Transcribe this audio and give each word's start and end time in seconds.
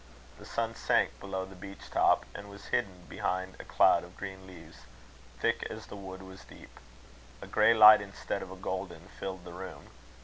The 0.39 0.45
sun 0.47 0.73
sank 0.73 1.19
below 1.19 1.45
the 1.45 1.53
beech 1.53 1.91
top, 1.91 2.25
and 2.33 2.49
was 2.49 2.69
hidden 2.73 3.05
behind 3.07 3.55
a 3.59 3.63
cloud 3.63 4.03
of 4.03 4.17
green 4.17 4.47
leaves, 4.47 4.77
thick 5.39 5.61
as 5.69 5.85
the 5.85 5.95
wood 5.95 6.23
was 6.23 6.43
deep. 6.43 6.79
A 7.39 7.45
grey 7.45 7.75
light 7.75 8.01
instead 8.01 8.41
of 8.41 8.49
a 8.51 8.55
golden 8.55 9.09
filled 9.19 9.45
the 9.45 9.53
room. 9.53 9.91